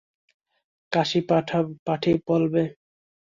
[0.91, 1.19] কাশী
[1.87, 2.63] পাঠি বলবে।